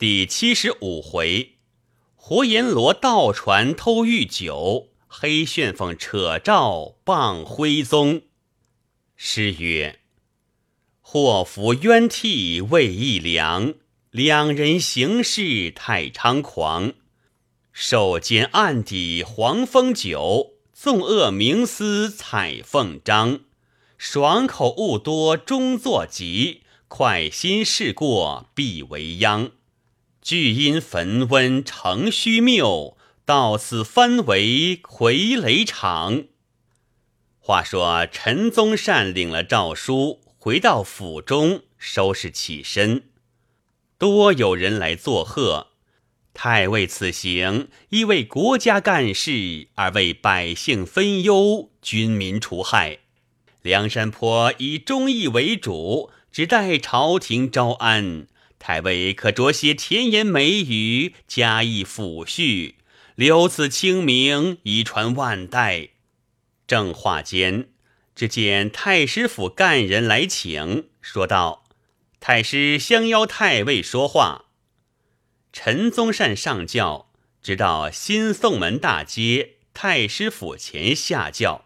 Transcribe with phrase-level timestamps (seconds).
[0.00, 1.58] 第七十五回，
[2.14, 8.22] 活阎罗盗船偷玉酒，黑旋风扯罩傍徽宗。
[9.14, 9.98] 诗曰：
[11.02, 13.74] 祸福冤替未易量，
[14.10, 16.94] 两人行事太猖狂。
[17.70, 23.40] 受奸暗底黄蜂酒，纵恶冥思彩凤章。
[23.98, 29.50] 爽口误多终作疾，快心事过必为殃。
[30.30, 36.26] 俱因焚温成虚谬，到此翻为傀儡场。
[37.40, 43.08] 话说陈宗善领了诏书，回到府中收拾起身，
[43.98, 45.70] 多有人来作贺。
[46.32, 53.00] 太尉此行，亦为国家干事，而为百姓分忧，军民除害。
[53.62, 58.28] 梁山坡以忠义为主，只待朝廷招安。
[58.60, 62.74] 太尉可着些甜言美语，加以抚恤，
[63.14, 65.88] 留此清明，以传万代。
[66.66, 67.70] 正话间，
[68.14, 71.64] 只见太师府干人来请，说道
[72.20, 74.44] ：“太师相邀太尉说话。”
[75.54, 77.10] 陈宗善上轿，
[77.42, 81.64] 直到新宋门大街太师府前下轿，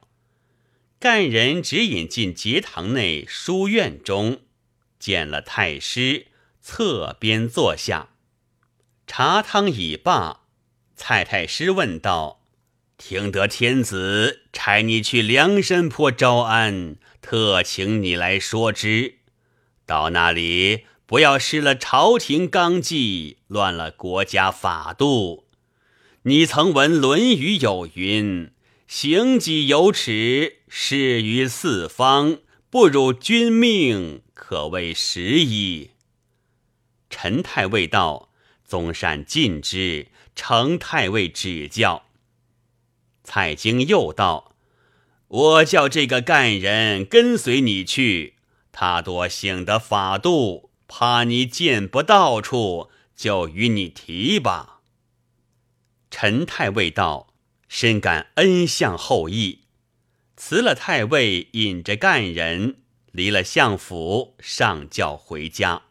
[1.00, 4.42] 干人指引进节堂内书院中，
[5.00, 6.28] 见了太师。
[6.66, 8.08] 侧边坐下，
[9.06, 10.44] 茶汤已罢。
[10.96, 12.40] 蔡太师问道
[12.96, 19.16] ：“听得天子差你去梁山坡招安，特请你来说之。
[19.84, 25.44] 到那里不要失了朝廷纲纪，乱了国家法度。
[26.22, 28.50] 你曾闻《论语》有云
[28.88, 32.38] ：‘行己有耻，事于四方，
[32.70, 35.90] 不辱君命，可谓实矣。’”
[37.16, 38.28] 陈太尉道
[38.66, 42.06] ：“宗善尽之，承太尉指教。”
[43.22, 44.56] 蔡京又道
[45.28, 48.34] ：“我叫这个干人跟随你去，
[48.72, 54.80] 他多行得法度，怕你见不到处，就与你提吧。”
[56.10, 57.28] 陈太尉道
[57.68, 59.60] ：“深感恩相厚意。”
[60.36, 62.78] 辞了太尉，引着干人
[63.12, 65.82] 离了相府，上轿回家。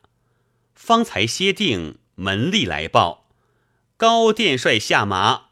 [0.85, 3.29] 方才歇定，门吏来报，
[3.95, 5.43] 高殿帅下马。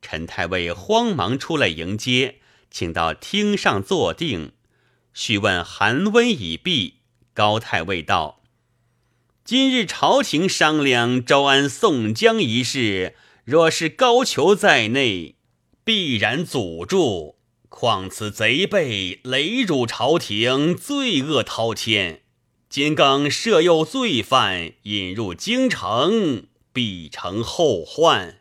[0.00, 2.36] 陈太尉慌忙出来迎接，
[2.70, 4.52] 请到厅上坐定。
[5.12, 7.00] 须问寒温已毕，
[7.34, 8.44] 高太尉道
[9.44, 15.34] ：“今日朝廷商量招安宋江一事，若是高俅在内，
[15.82, 17.40] 必然阻住。
[17.68, 22.22] 况此贼辈累辱朝廷，罪恶滔天。”
[22.76, 26.44] 今更设诱罪犯引入京城，
[26.74, 28.40] 必成后患。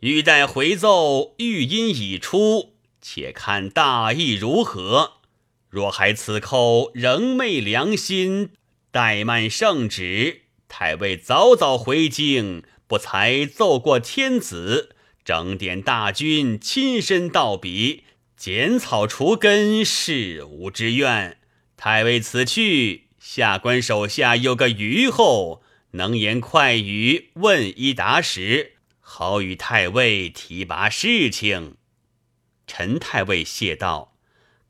[0.00, 5.18] 欲待回奏玉音已出，且看大义如何。
[5.68, 8.50] 若还此寇仍昧良心，
[8.92, 18.02] 怠慢圣旨，太尉早早回京，不才奏过天子，整点大军，亲身到彼，
[18.36, 21.38] 剪草除根，事无之愿。
[21.76, 23.02] 太尉此去。
[23.26, 25.62] 下官手下有个虞后，
[25.92, 31.78] 能言快语，问一答十，好与太尉提拔事情。
[32.66, 34.18] 陈太尉谢道：“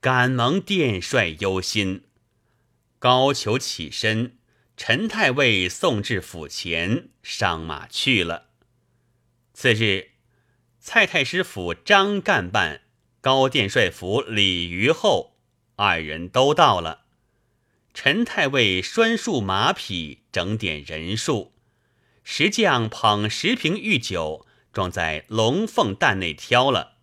[0.01, 2.05] 敢蒙殿帅忧心。”
[3.01, 4.39] 高俅起身，
[4.77, 8.51] 陈太尉送至府前，上马去了。
[9.53, 10.13] 次日，
[10.79, 12.83] 蔡太师府张干办、
[13.21, 15.35] 高殿帅府李虞后
[15.75, 17.01] 二人都到了。
[17.95, 21.55] 陈太尉拴束马匹，整点人数。
[22.25, 26.97] 石匠捧十瓶御酒，装在龙凤担内挑了，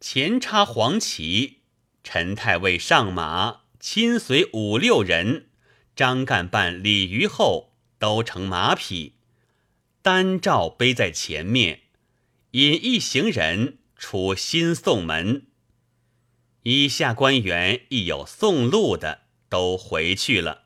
[0.00, 1.60] 前插黄旗。
[2.02, 5.46] 陈太尉上马，亲随五六人，
[5.94, 9.14] 张干办、李虞后都乘马匹，
[10.02, 11.82] 单照背在前面，
[12.50, 15.46] 引一行人出新宋门。
[16.64, 19.23] 以下官员亦有送路的。
[19.54, 20.62] 都回去了。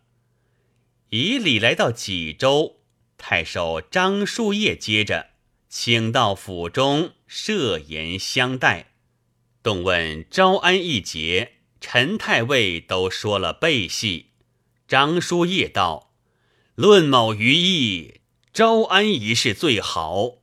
[1.11, 2.77] 以礼来到济州，
[3.19, 5.27] 太守张树业接着，
[5.69, 8.93] 请到府中设筵相待。
[9.63, 14.29] 动问招安一节，陈太尉都说了背戏。
[14.87, 16.15] 张叔夜道
[16.75, 18.23] ：“论某于意，
[18.55, 20.39] 招安一事最好。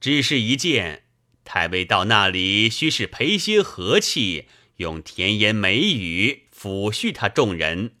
[0.00, 1.04] 只是一件，
[1.44, 4.46] 太尉到那里，须是陪些和气，
[4.78, 7.92] 用甜言美语。”抚恤他众人，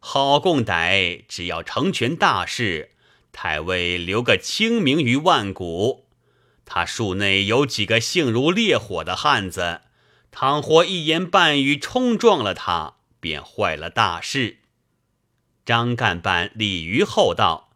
[0.00, 2.90] 好共歹，只要成全大事，
[3.30, 6.08] 太尉留个清名于万古。
[6.64, 9.82] 他树内有几个性如烈火的汉子，
[10.32, 14.58] 倘或一言半语冲撞了他，便坏了大事。
[15.64, 17.70] 张干办礼于后道，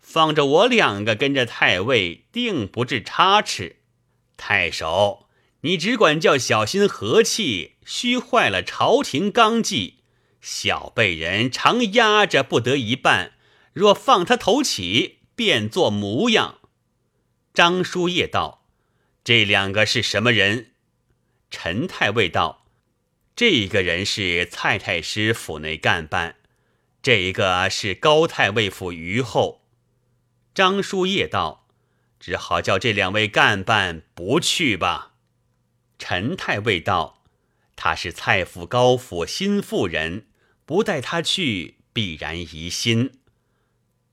[0.00, 3.76] 放着我两个跟着太尉，定不致差池。
[4.36, 5.25] 太守，
[5.66, 9.96] 你只管叫小心和气，虚坏了朝廷纲纪。
[10.40, 13.32] 小辈人常压着不得一半，
[13.72, 16.60] 若放他头起，变作模样。
[17.52, 18.64] 张叔夜道
[19.24, 20.70] ：“这两个是什么人？”
[21.50, 22.66] 陈太尉道
[23.34, 26.36] ：“这一个人是蔡太师府内干办，
[27.02, 29.62] 这一个是高太尉府虞后。”
[30.54, 31.66] 张叔夜道
[32.20, 35.14] ：“只好叫这两位干办不去吧。”
[35.98, 37.24] 陈太尉道
[37.76, 40.26] ：“他是蔡府高府新妇人，
[40.64, 43.20] 不带他去，必然疑心。”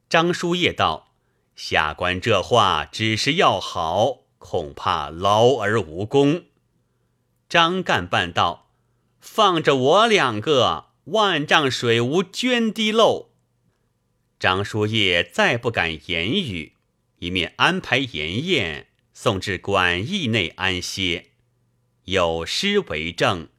[0.09, 1.09] 张叔夜道。
[1.56, 6.45] 下官这话只是要好，恐怕劳而无功。
[7.47, 8.71] 张干办道
[9.21, 13.29] ：“放着我两个，万丈水无涓滴漏。”
[14.39, 16.74] 张叔夜再不敢言语，
[17.19, 21.32] 一面安排筵宴，送至馆驿内安歇。
[22.05, 23.50] 有诗为证：“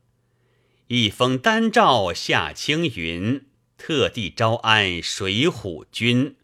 [0.89, 3.47] 一封单诏下青云，
[3.77, 6.37] 特地招安水浒军。”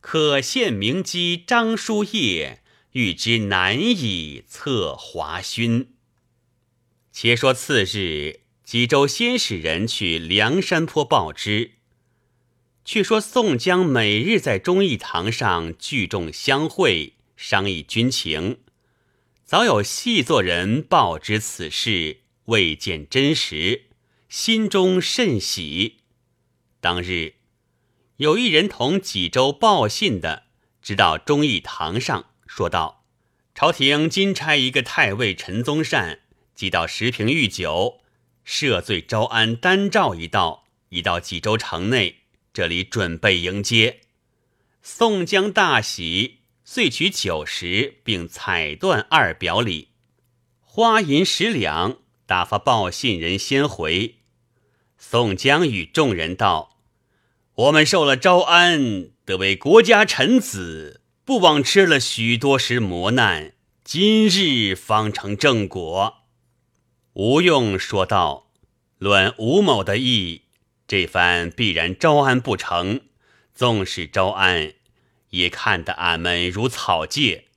[0.00, 2.62] 可羡名机张叔夜，
[2.92, 5.94] 欲知难以测华勋。
[7.10, 11.72] 且说次日，济州先使人去梁山坡报知。
[12.84, 18.58] 却说宋江每日在忠义堂上聚众相会，商议军情。
[19.46, 23.88] 早有细作人报知此事，未见真实，
[24.26, 25.98] 心中甚喜。
[26.80, 27.34] 当日。
[28.16, 30.44] 有一人同济州报信的，
[30.80, 33.04] 直到忠义堂上，说道
[33.54, 36.20] ：“朝廷今差一个太尉陈宗善，
[36.54, 38.00] 寄到石屏御酒，
[38.46, 42.20] 赦罪招安单诏一道，已到济州城内，
[42.54, 44.00] 这里准备迎接。”
[44.80, 49.90] 宋江大喜，遂取酒食，并彩缎二表里，
[50.60, 54.16] 花银十两，打发报信人先回。
[54.96, 56.78] 宋江与众人道。
[57.56, 63.52] 我们受了招安，得为国家臣子，不枉吃了许多时磨难，
[63.84, 66.22] 今日方成正果。
[67.12, 68.50] 吴用说道
[68.98, 70.42] ：“论吴某的意，
[70.88, 73.02] 这番必然招安不成。
[73.54, 74.72] 纵使招安，
[75.36, 77.48] 也看得俺们如草芥。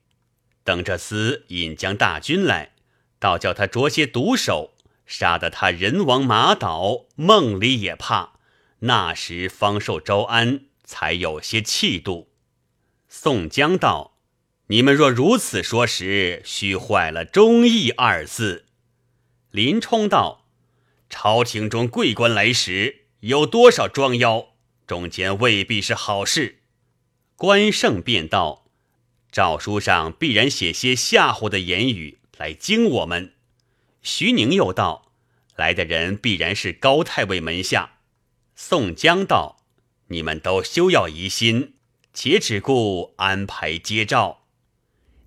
[0.64, 2.74] 等着厮引将大军来，
[3.20, 4.74] 倒叫他着些毒手，
[5.06, 8.34] 杀得他人亡马倒，梦里也怕。”
[8.82, 12.30] 那时方受招安，才有些气度。
[13.10, 14.20] 宋江道
[14.68, 18.66] ：“你们若如此说时，须坏了忠义二字。”
[19.50, 20.46] 林冲道
[21.10, 24.50] ：“朝廷中贵官来时，有多少装妖？
[24.86, 26.57] 中间未必是好事。”
[27.38, 28.66] 关胜便道
[29.32, 33.34] ：“诏书上必然写些吓唬的言语来惊我们。”
[34.02, 35.12] 徐宁又道
[35.56, 38.00] ：“来的人必然是高太尉门下。”
[38.58, 39.58] 宋江道
[40.10, 41.76] ：“你们都休要疑心，
[42.12, 44.40] 且只顾安排接诏。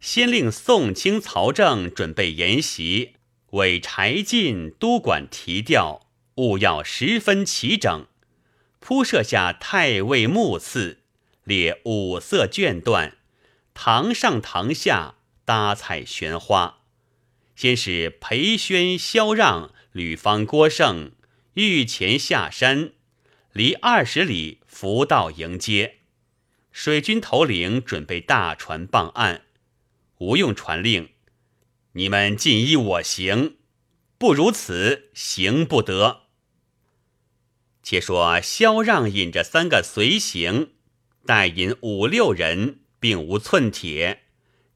[0.01, 3.15] 先令宋清、曹正准备筵席，
[3.51, 8.09] 为柴进督管提调，务要十分齐整。
[8.81, 11.00] 铺设下太尉木次，
[11.51, 13.15] 列五色绢缎，
[13.75, 16.83] 堂上堂下搭彩悬花。
[17.57, 21.11] 先是裴宣、萧让、吕方、郭盛
[21.55, 22.93] 御前下山。”
[23.53, 25.97] 离二十里，扶道迎接。
[26.71, 29.43] 水军头领准备大船傍岸，
[30.19, 31.09] 吴用传令：
[31.95, 33.57] 你们尽依我行，
[34.17, 36.27] 不如此行不得。
[37.83, 40.75] 且说萧让引着三个随行，
[41.31, 44.23] 带引五六人，并无寸铁，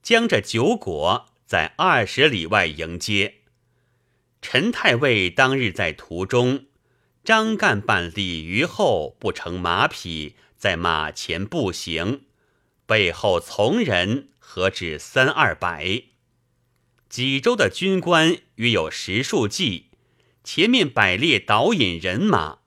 [0.05, 3.39] 将这酒果在二十里外迎接。
[4.41, 6.67] 陈太尉当日在途中。
[7.25, 12.21] 张干办鲤鱼后不乘马匹，在马前步行，
[12.87, 16.05] 背后从人何止三二百。
[17.09, 19.87] 济州的军官约有十数骑，
[20.45, 22.59] 前面摆列导引人马，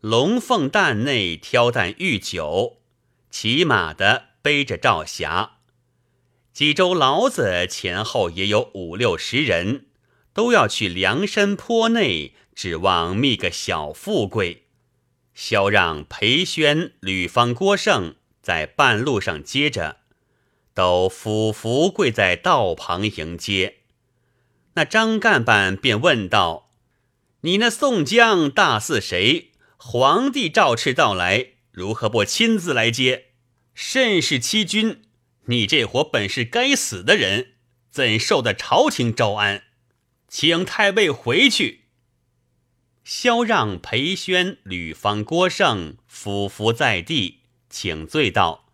[0.00, 2.78] 龙凤担内挑担御酒，
[3.34, 5.54] 骑马的背着赵霞。
[6.52, 9.86] 济州老子前后也有五六十人，
[10.32, 12.34] 都要去梁山坡内。
[12.54, 14.66] 指望觅个小富贵，
[15.34, 19.96] 萧让、裴宣、吕方、郭盛在半路上接着，
[20.72, 23.78] 都俯伏跪在道旁迎接。
[24.74, 26.70] 那张干办便问道
[27.42, 29.50] ：“你那宋江大似谁？
[29.76, 33.30] 皇帝赵赤到来，如何不亲自来接？
[33.74, 35.02] 甚是欺君！
[35.46, 37.54] 你这伙本是该死的人，
[37.90, 39.64] 怎受得朝廷招安？
[40.28, 41.86] 请太尉回去。”
[43.02, 48.68] 萧让、裴宣、吕方、郭盛俯伏在地，请罪道：“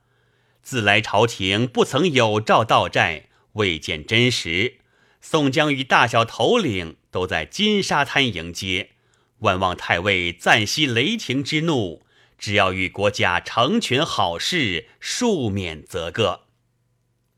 [0.62, 4.76] 自来朝廷不曾有诏到寨，未见真实。”
[5.22, 8.90] 宋江与大小头领都在金沙滩迎接，
[9.38, 12.04] 万望太尉暂息雷霆之怒，
[12.40, 16.46] 只要与国家成全好事，庶免则个。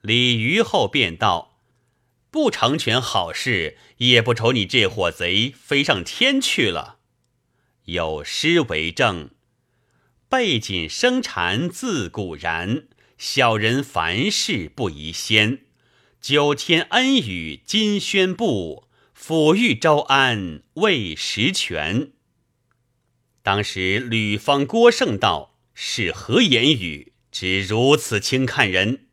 [0.00, 1.58] 李虞后便道
[2.30, 6.98] ：“不成全好事，也不愁你这伙贼飞上天去了。”
[7.86, 9.30] 有诗为证
[10.30, 12.86] ：“背锦生产自古然，
[13.18, 15.66] 小人凡事不宜先。”
[16.22, 18.86] 九天恩雨今宣布，
[19.18, 22.12] 抚育招安未实全。
[23.42, 27.12] 当时吕方、郭盛道是何言语？
[27.30, 29.06] 只如此轻看人？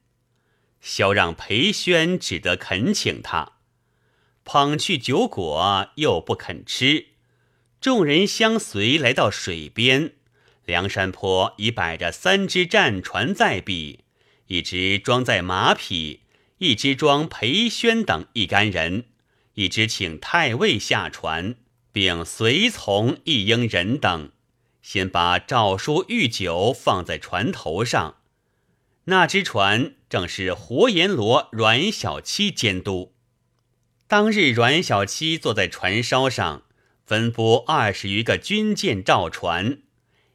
[0.82, 3.54] 萧让、裴宣只得恳请他，
[4.44, 7.08] 捧去酒果，又不肯吃。
[7.82, 10.14] 众人相随来到水边，
[10.66, 14.02] 梁山坡已摆着三只战船在彼，
[14.48, 16.22] 一只装载马匹。
[16.60, 19.06] 一只装裴宣等一干人，
[19.54, 21.56] 一只请太尉下船，
[21.92, 24.32] 并随从一应人等，
[24.82, 28.18] 先把诏书御酒放在船头上。
[29.06, 33.14] 那只船正是活阎罗阮小七监督。
[34.08, 36.64] 当日阮小七坐在船梢上，
[37.06, 39.82] 分拨二十余个军舰照船，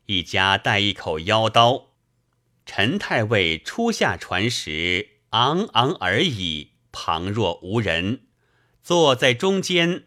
[0.06, 1.88] 一家带一口腰刀。
[2.66, 5.10] 陈太尉初下船时。
[5.34, 8.20] 昂昂而已，旁若无人，
[8.84, 10.04] 坐在中间。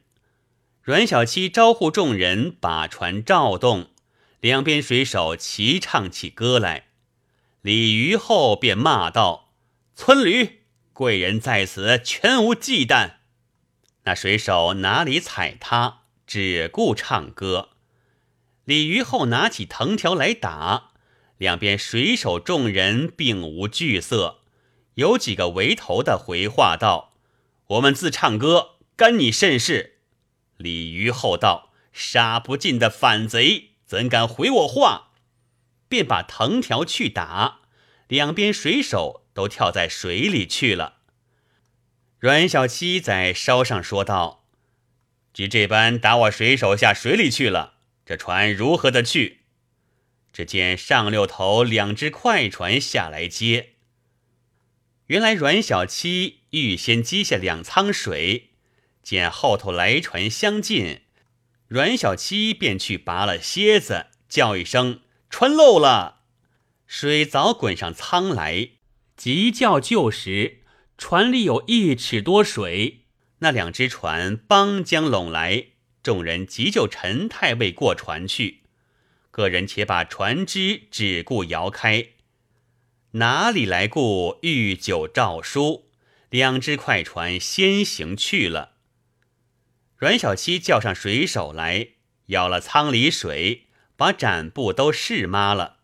[0.88, 3.90] 阮小七招呼众人把船照动，
[4.40, 6.86] 两边水手齐唱起歌来。
[7.62, 9.52] 李虞后便骂道
[9.98, 10.62] ：“村驴，
[10.94, 13.16] 贵人在此，全无忌惮。”
[14.06, 17.72] 那水手哪里睬他，只顾唱歌。
[18.64, 20.92] 李虞后拿起藤条来打，
[21.38, 24.40] 两边水手众人并无惧色。
[24.94, 27.12] 有几个围头的回话道
[27.76, 29.96] ：“我们自唱歌，干你甚事？”
[30.58, 35.14] 李渔后道：“杀不尽的反贼，怎敢回我话？”
[35.90, 37.62] 便把藤条去打，
[38.08, 40.98] 两边水手都跳在水里去了。
[42.20, 44.46] 阮小七在梢上说道
[45.34, 49.44] ：“只这般打我水手下水里去了，这船如何的去？”
[50.34, 53.76] 只见上六头两只快船下来接。
[55.08, 58.52] 原来阮小七预先积下两舱水，
[59.08, 61.00] 见后头来船相近，
[61.70, 65.00] 阮小七便去拔了楔子，叫一声
[65.32, 66.24] “船漏了”，
[66.86, 68.72] 水早滚上舱来。
[69.16, 70.64] 急叫救时，
[70.98, 73.06] 船里有一尺多水，
[73.40, 75.68] 那两只船帮将拢来，
[76.04, 78.64] 众人急救陈太尉过船去，
[79.32, 82.08] 个人且把船只只顾摇开。
[83.12, 85.86] 哪里来顾御酒诏书？
[86.30, 88.74] 两只快船先行去了。
[89.98, 91.90] 阮小七叫上水手来，
[92.28, 95.78] 舀了舱里水，把展布都试抹了，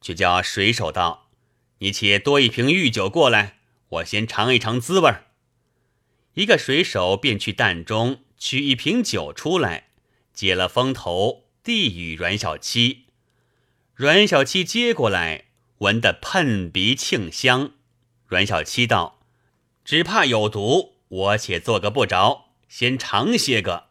[0.00, 1.30] 却叫水手道
[1.78, 3.58] ：“你且多一瓶御酒过来，
[3.88, 5.12] 我先尝一尝滋味。”
[6.34, 9.88] 一个水手便去担中取一瓶酒出来，
[10.32, 13.06] 解了封头，递与阮小七。
[13.94, 15.46] 阮小七接过来。
[15.78, 17.72] 闻得喷鼻沁香，
[18.28, 19.18] 阮小七道
[19.84, 23.88] ：“只怕有毒，我且做个不着，先尝些个。”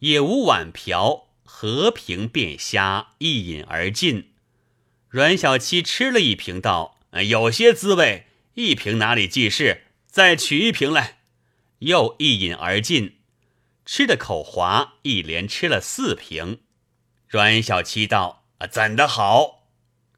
[0.00, 4.34] 也无碗瓢，和平便虾一饮而尽。
[5.08, 9.86] 阮小七吃了一瓶，道：“有些滋味，一瓶哪里济事？
[10.06, 11.20] 再取一瓶来。”
[11.80, 13.16] 又一饮而尽，
[13.86, 16.60] 吃的口滑，一连吃了四瓶。
[17.26, 19.64] 阮小七道：“啊怎的好？”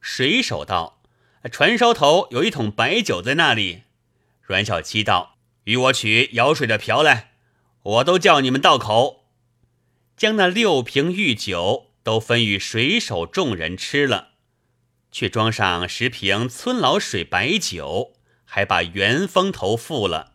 [0.01, 1.01] 水手道
[1.49, 3.83] ：“船梢头有一桶白酒在那里。”
[4.43, 7.32] 阮小七道：“与我取舀水的瓢来，
[7.83, 9.21] 我都叫你们倒口。”
[10.17, 14.29] 将那六瓶御酒都分与水手众人吃了，
[15.11, 18.13] 却装上十瓶村老水白酒，
[18.45, 20.33] 还把原封头付了，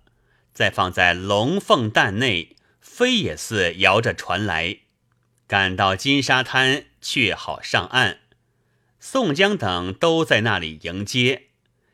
[0.53, 4.79] 再放在龙凤蛋内，飞也似摇着船来，
[5.47, 8.19] 赶到金沙滩，却好上岸。
[8.99, 11.51] 宋江等都在那里迎接，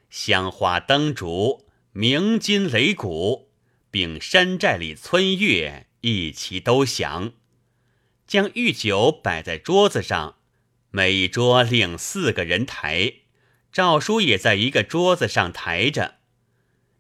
[0.09, 3.51] 香花灯烛，鸣金擂鼓，
[3.95, 7.33] 并山寨里村月一齐都响。
[8.27, 10.35] 将御酒摆在桌子上，
[10.91, 13.13] 每一桌另四个人抬，
[13.71, 16.17] 赵叔也在一个桌子上抬着。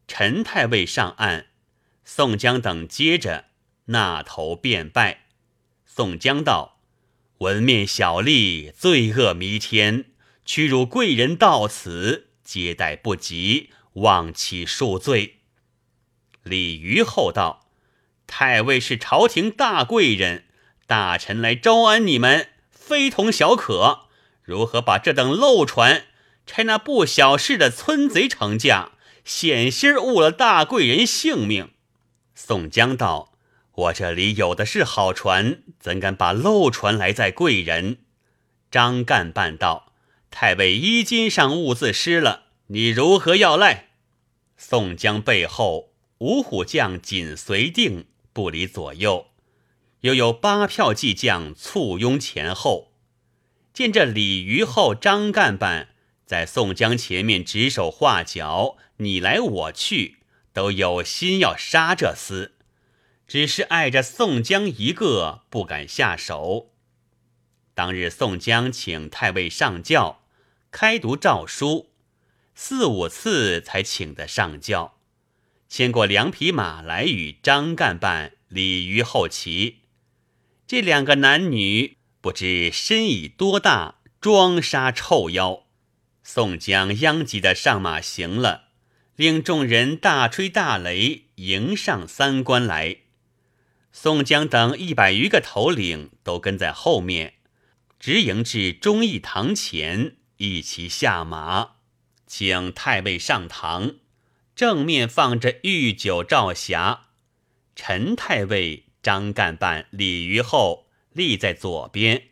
[0.06, 1.46] 陈太尉上岸，
[2.04, 3.46] 宋江等接着
[3.86, 5.24] 那头便拜。
[5.84, 6.78] 宋江道
[7.38, 10.04] ：“文面小吏，罪恶弥天，
[10.44, 15.40] 屈辱贵人到此，接待不及，望其恕罪。”
[16.44, 17.66] 李虞后道
[18.26, 20.44] ：“太尉是朝廷大贵人。”
[20.86, 24.08] 大臣来招安你们，非同小可。
[24.42, 26.04] 如何把这等漏船
[26.46, 28.92] 差那不小事的村贼乘驾，
[29.24, 31.70] 险些误了大贵人性命？
[32.34, 33.32] 宋江道
[33.72, 38.00] ：“我这里有的是好船，怎敢把漏船来在贵人？”
[38.70, 39.94] 张干办道
[40.30, 43.88] ：“太尉衣襟上兀自湿了，你如何要赖？”
[44.58, 45.93] 宋江背后
[46.24, 49.26] 五虎将紧随定，不离左右。
[50.00, 52.92] 又有八票骑将簇拥前后，
[53.74, 55.90] 见这李虞后、张干办
[56.24, 60.16] 在宋江前面指手画脚，你来我去，
[60.54, 62.52] 都有心要杀这厮，
[63.26, 66.70] 只是碍着宋江一个，不敢下手。
[67.74, 70.22] 当日宋江请太尉上轿，
[70.70, 71.90] 开读诏书，
[72.54, 74.93] 四五次才请得上轿，
[75.76, 79.78] 牵过两匹马来与张干办、李虞后骑。
[80.68, 85.64] 这两个男女不知身已多大，装杀臭妖。
[86.22, 88.68] 宋江央急的上马行了，
[89.16, 92.98] 令众人大吹大擂，迎上三关来。
[93.90, 97.34] 宋江等一百余个头领都跟在后面，
[97.98, 101.70] 直迎至忠义堂前，一齐下马，
[102.28, 103.96] 请太尉上堂。
[104.56, 107.00] 正面放着御酒照匣，
[107.74, 108.84] 陈太尉。
[109.04, 112.28] 张干办、李虞后立在左边，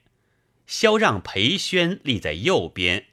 [0.67, 3.09] 萧让、裴宣立在右边。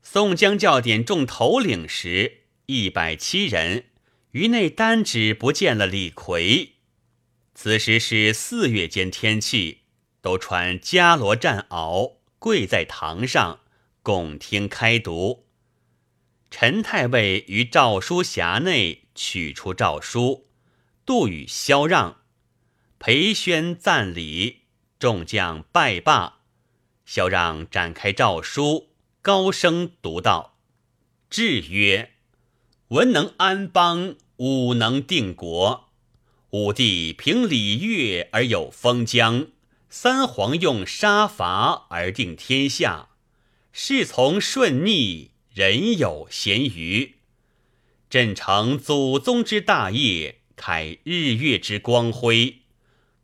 [0.00, 3.86] 宋江叫点众头领时，一百七人
[4.30, 6.74] 于内单指不见了李逵。
[7.52, 9.78] 此时是四月间天气，
[10.20, 13.58] 都穿伽罗战袄，跪在堂上
[14.04, 15.47] 拱听开读。
[16.50, 20.46] 陈太尉于诏书匣内取出诏书，
[21.04, 22.22] 度与萧让。
[22.98, 24.62] 裴宣赞礼，
[24.98, 26.40] 众将拜罢。
[27.04, 28.88] 萧让展开诏书，
[29.22, 30.58] 高声读道
[31.30, 32.14] ：“制曰：
[32.88, 35.90] 文能安邦，武能定国。
[36.50, 39.48] 武帝凭礼乐而有封疆，
[39.90, 43.10] 三皇用杀伐而定天下。
[43.70, 47.16] 事从顺逆，人有咸鱼。
[48.08, 52.58] 朕承祖宗之大业，开日月之光辉。”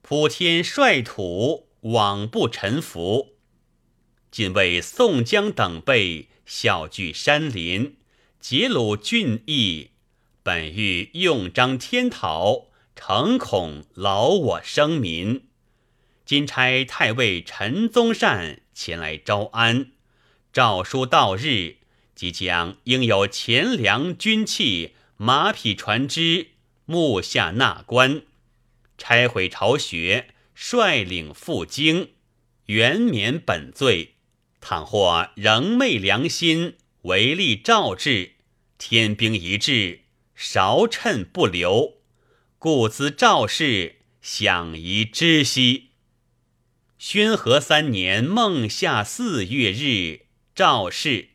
[0.02, 3.36] 普天率土，罔不臣服。
[4.32, 7.98] 今为宋江等辈小聚山林，
[8.40, 9.90] 结鲁俊逸，
[10.42, 12.66] 本欲用章天讨，
[12.96, 15.44] 诚恐劳我生民。
[16.26, 19.92] 今差太尉陈宗善前来招安，
[20.52, 21.76] 诏书到日，
[22.14, 26.48] 即将应有钱粮、军器、马匹、船只，
[26.84, 28.22] 目下纳官。
[28.96, 32.10] 拆毁巢穴，率领赴京，
[32.66, 34.14] 原免本罪。
[34.60, 38.36] 倘或仍昧良心，违例诏制，
[38.78, 40.00] 天兵一至，
[40.34, 41.98] 韶趁不留。
[42.58, 45.90] 故兹赵氏享宜知悉。
[46.98, 50.20] 宣和三年孟夏四月日，
[50.54, 51.33] 赵氏。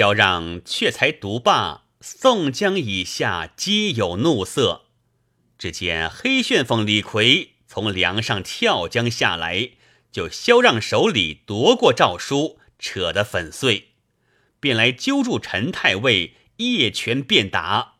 [0.00, 4.86] 萧让却才独罢，宋江以下皆有怒色。
[5.58, 9.72] 只见黑旋风李逵从梁上跳江下来，
[10.10, 13.88] 就萧让手里夺过诏书，扯得粉碎，
[14.58, 17.96] 便来揪住陈太尉，一拳便打。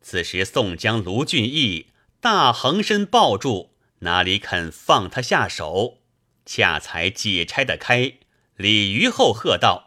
[0.00, 5.98] 此时宋江、卢俊义大横身抱住，哪里肯放他下手？
[6.46, 8.14] 恰才解拆得开，
[8.56, 9.85] 李虞后喝道：“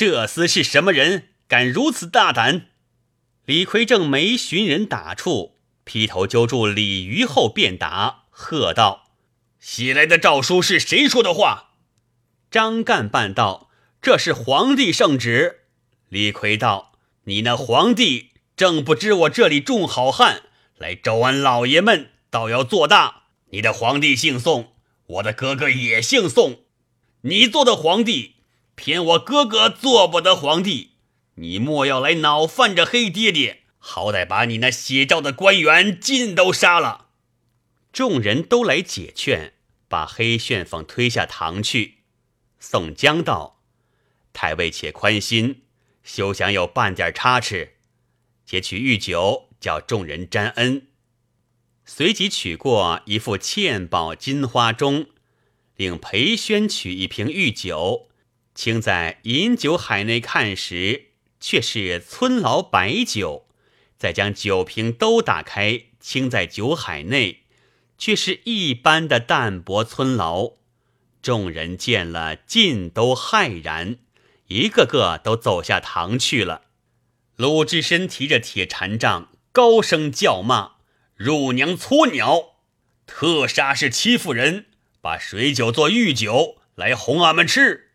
[0.00, 1.28] 这厮是什么人？
[1.46, 2.68] 敢如此大胆！”
[3.44, 5.58] 李逵正没寻人打处。
[5.84, 9.10] 劈头揪住李虞后便打，喝道
[9.60, 11.72] ：“写来的诏书是谁说的话？”
[12.50, 13.68] 张干办道
[14.00, 15.64] ：“这是皇帝圣旨。”
[16.08, 16.92] 李逵道
[17.24, 20.44] ：“你那皇帝正不知我这里众好汉
[20.78, 23.24] 来招安老爷们，倒要做大。
[23.50, 24.72] 你的皇帝姓宋，
[25.04, 26.60] 我的哥哥也姓宋。
[27.20, 28.36] 你做的皇帝，
[28.80, 30.92] 偏我哥哥做不得皇帝，
[31.34, 37.08] 你莫要来恼犯着黑爹爹，好歹把你那写诏的官员尽都杀了。
[37.92, 39.52] 众人都来解劝，
[39.86, 41.98] 把黑旋风推下堂去。
[42.58, 43.60] 宋江道
[44.32, 45.60] ：“太尉且宽心，
[46.02, 47.74] 休想有半点差池。
[48.46, 50.86] 且取御酒，叫众人沾恩。”
[51.84, 55.06] 随即取过一副嵌宝金花钟，
[55.76, 58.09] 令裴宣取一瓶御酒，
[58.54, 61.06] 清在饮酒海内看时，
[61.38, 63.46] 却是村老白酒；
[63.96, 67.44] 再将酒瓶都打开，倾在酒海内，
[67.96, 70.52] 却是一般的淡泊村老。
[71.22, 73.98] 众人见了，尽都骇然，
[74.48, 76.62] 一个个都走下堂去了。
[77.36, 80.72] 鲁智深提着铁禅杖，高声叫骂。
[81.14, 82.56] 乳娘粗鸟，
[83.06, 84.66] 特杀是欺负人，
[85.02, 87.89] 把水酒做御酒来哄俺们吃。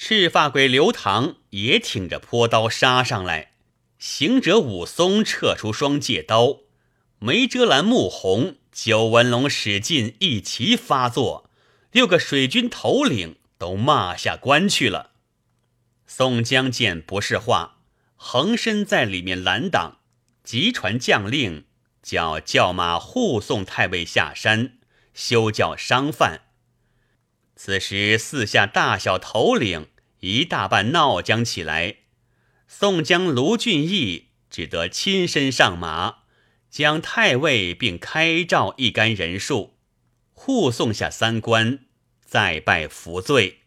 [0.00, 3.50] 赤发鬼刘唐也挺着坡刀杀上来，
[3.98, 6.58] 行者武松撤出双戒刀，
[7.18, 11.50] 梅遮拦穆弘、九纹龙史进一齐发作，
[11.90, 15.10] 六个水军头领都骂下关去了。
[16.06, 17.78] 宋江见不是话，
[18.14, 19.98] 横身在里面拦挡，
[20.44, 21.64] 急传将令。
[22.00, 24.78] 叫叫马护送太尉下山，
[25.12, 26.42] 休叫商贩。
[27.60, 29.88] 此时四下大小头领
[30.20, 31.96] 一大半闹僵起来，
[32.68, 36.18] 宋江、卢俊义只得亲身上马，
[36.70, 39.74] 将太尉并开召一干人数
[40.32, 41.80] 护送下三关，
[42.24, 43.62] 再拜服罪。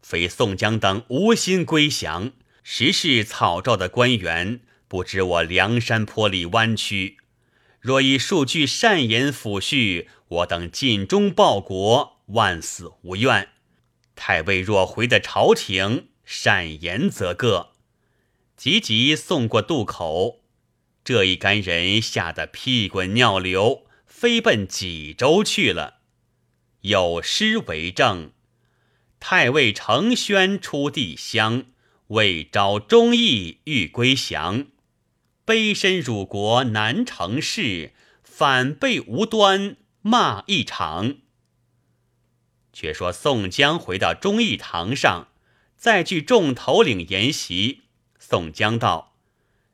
[0.00, 2.30] 非宋江等无心归降，
[2.62, 7.16] 实是草诏的官员，不知我梁山坡里弯曲。
[7.80, 13.50] 若以数据善言抚恤，我等尽忠报国，万死无怨。
[14.14, 17.72] 太尉若回得朝廷，善言则个。
[18.56, 20.42] 急急送过渡口，
[21.02, 26.00] 这一干人吓得屁滚尿流，飞奔济州去了。
[26.82, 28.32] 有诗为证：
[29.18, 31.64] 太尉承宣出帝乡，
[32.08, 34.66] 未招忠义欲归降。
[35.44, 41.16] 卑身辱国难成事，反被无端骂一场。
[42.72, 45.28] 却说宋江回到忠义堂上，
[45.76, 47.82] 再据众头领言席。
[48.18, 49.16] 宋江道：“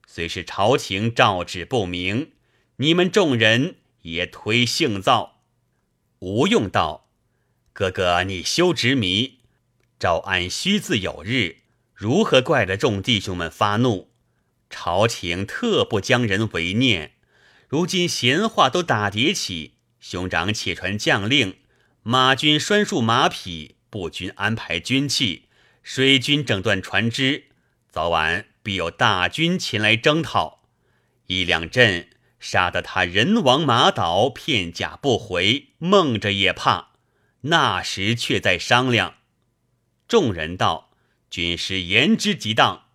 [0.06, 2.32] 虽是朝廷诏旨不明，
[2.76, 5.42] 你们众人也推性躁。”
[6.20, 7.10] 吴用道
[7.72, 9.38] ：“哥哥，你休执迷，
[9.98, 11.58] 招安须自有日，
[11.94, 14.10] 如何怪得众弟兄们发怒？”
[14.70, 17.12] 朝廷特不将人为念，
[17.68, 19.74] 如今闲话都打叠起。
[20.00, 21.56] 兄长且传将令，
[22.10, 25.50] 马军拴束马匹，步军安排军器，
[25.82, 27.48] 水军整顿船只，
[27.90, 30.62] 早晚必有大军前来征讨。
[31.26, 32.08] 一两阵
[32.40, 36.92] 杀得他人亡马倒，片甲不回，梦着也怕。
[37.42, 39.16] 那时却在商量。
[40.08, 40.92] 众人道
[41.28, 42.86] ：“军师言之极当。”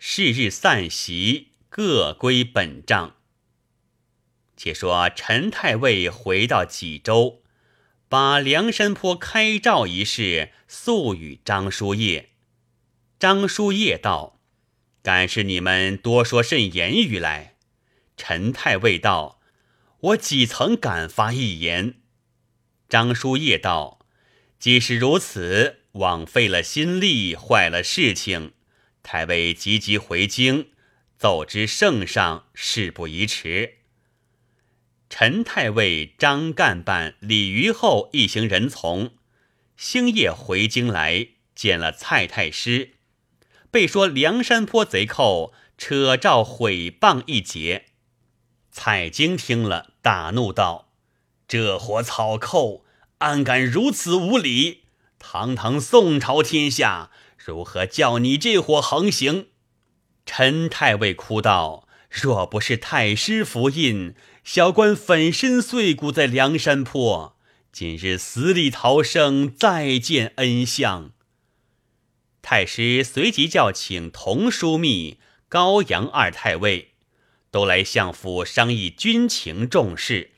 [0.00, 3.16] 是日散席，各归本帐。
[4.56, 7.42] 且说陈太尉回到济州，
[8.08, 12.30] 把梁山坡开诏一事诉与张叔夜。
[13.18, 14.40] 张叔夜道
[15.02, 17.56] ：“敢是你们多说甚言语来？”
[18.16, 19.40] 陈太尉道
[20.00, 21.94] ：“我几曾敢发一言？”
[22.88, 24.06] 张叔夜道
[24.60, 28.52] ：“既是如此，枉费了心力，坏了事情。”
[29.02, 30.70] 太尉急急回京，
[31.18, 33.78] 奏知圣上，事不宜迟。
[35.16, 39.12] 陈太尉张干办李虞后一行人从
[39.76, 42.94] 星夜回京来，见了蔡太师，
[43.70, 47.84] 被说梁山坡贼寇扯诏毁谤一节。
[48.72, 50.88] 蔡京听了，大怒道
[51.46, 52.84] ：“这伙草寇，
[53.18, 54.80] 安敢如此无礼？
[55.20, 59.46] 堂堂宋朝天下！”如何叫你这伙横行？
[60.26, 67.34] 陈太尉哭道：“若不是太师符印，小官粉身碎骨在梁山坡，
[67.72, 71.12] 今日死里逃生，再见恩相。”
[72.42, 76.92] 太师随即叫请童枢密、高阳二太尉，
[77.50, 80.32] 都来相府商议军情重事。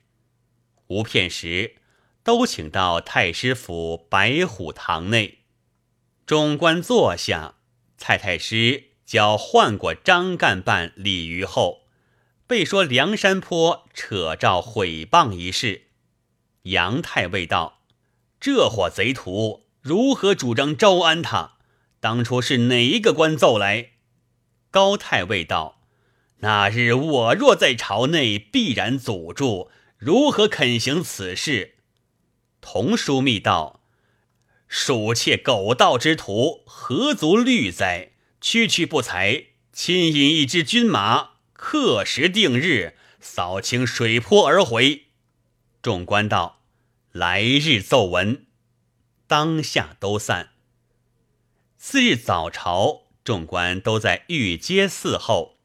[0.87, 1.75] 无片时，
[2.23, 5.40] 都请到太师府白虎堂内。
[6.25, 7.57] 众官坐下，
[7.99, 11.86] 蔡太师叫唤过张干办李虞后，
[12.46, 15.88] 被说梁山坡扯诏毁谤一事。
[16.62, 17.82] 杨太尉道
[18.40, 21.59] ：“这伙贼徒如何主张招安他？
[21.98, 23.90] 当初是哪一个官奏来？”
[24.70, 25.82] 高太尉道
[26.38, 31.76] ：“那日我若在朝内，必然阻住，如何肯行此事？”
[32.61, 33.80] 童枢密道
[34.68, 38.12] ：“鼠窃狗盗之徒，何足虑哉？
[38.40, 45.07] 区区不才，亲引一支军马，刻时定日，扫清水泊而回。”
[45.83, 46.62] 众官道
[47.12, 48.47] ：“来日奏闻。”
[49.27, 50.51] 当下都散。
[51.79, 55.59] 次日早朝，众官都在御阶伺候。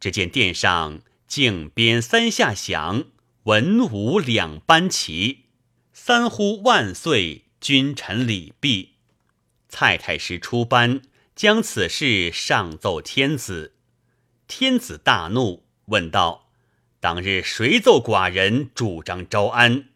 [0.00, 3.04] 只见殿上靖边三下响，
[3.44, 5.46] 文武两班齐。
[5.92, 8.94] 三呼万岁，君臣礼毕。
[9.68, 11.02] 蔡太师出班，
[11.34, 13.74] 将此事上奏天子。
[14.48, 16.48] 天子大怒，问道
[17.00, 19.90] ：“当日谁奏寡人主张招安？”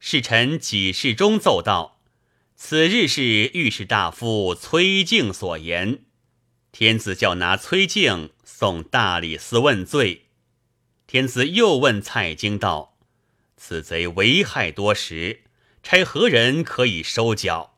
[0.00, 2.00] 侍臣几事中奏道
[2.56, 6.06] ：“此日是御史大夫崔敬所言。”
[6.72, 10.28] 天子叫拿崔敬送大理寺问罪。
[11.06, 12.96] 天子又问蔡京道。
[13.58, 15.42] 此贼为害多时，
[15.82, 17.76] 差何人可以收缴？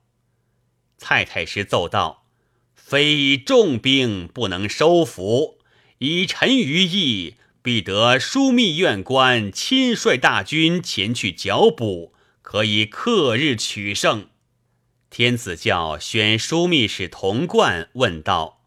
[0.96, 2.28] 蔡太师奏道
[2.72, 5.58] ：“非以重兵不能收服，
[6.04, 12.12] 以臣于意，必得枢密院官亲率大军前去剿捕，
[12.42, 14.26] 可以克日取胜。”
[15.10, 18.64] 天子教选枢密使童贯问道：“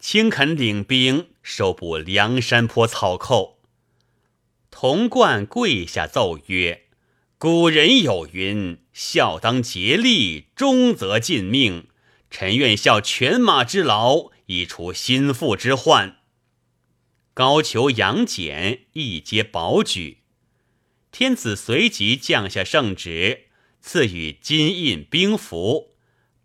[0.00, 3.60] 卿肯领兵收捕梁山坡草寇？”
[4.68, 6.86] 童贯跪下奏曰
[7.38, 11.86] ：“古人有云，孝当竭力，忠则尽命。
[12.28, 16.16] 臣愿效犬马之劳，以除心腹之患。”
[17.36, 20.22] 高俅、杨戬一皆保举。
[21.12, 23.48] 天子随即降下圣旨，
[23.82, 25.90] 赐予金印兵符，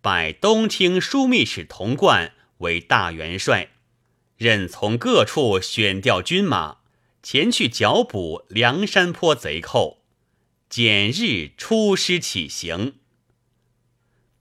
[0.02, 3.70] 拜东厅枢密使童贯为大元帅，
[4.36, 6.80] 任从各处选调军马。
[7.24, 10.04] 前去剿捕梁山坡贼寇，
[10.68, 12.96] 简日出师起行。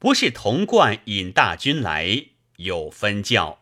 [0.01, 3.60] 不是童贯引大军来，有分教，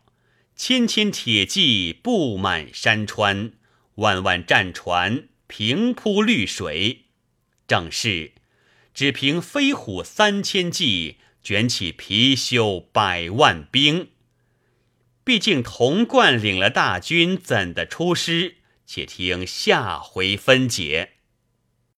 [0.59, 3.53] 千千铁骑布满山川，
[3.95, 7.05] 万万战船平铺绿水。
[7.69, 8.33] 正是
[8.93, 14.09] 只凭飞虎三千骑，卷起貔貅百万兵。
[15.23, 18.57] 毕竟童贯领了大军，怎的出师？
[18.85, 21.18] 且听下回分解。